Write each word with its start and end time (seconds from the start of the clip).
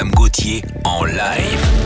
Adam 0.00 0.14
Gauthier 0.14 0.62
en 0.82 1.04
live. 1.04 1.79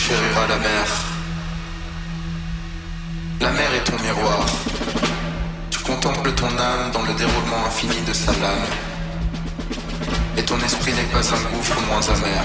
Chériras 0.00 0.46
la 0.48 0.58
mer. 0.58 0.86
La 3.40 3.50
mer 3.50 3.70
est 3.74 3.84
ton 3.84 3.98
miroir. 4.02 4.46
Tu 5.70 5.78
contemples 5.80 6.32
ton 6.32 6.52
âme 6.70 6.90
dans 6.92 7.02
le 7.02 7.14
déroulement 7.14 7.62
infini 7.66 8.00
de 8.08 8.12
sa 8.12 8.32
lame. 8.42 8.68
Et 10.38 10.42
ton 10.42 10.58
esprit 10.60 10.92
n'est 10.94 11.12
pas 11.14 11.26
un 11.36 11.42
gouffre 11.50 11.78
moins 11.88 12.06
amer. 12.16 12.44